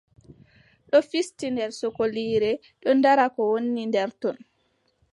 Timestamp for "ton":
4.21-4.37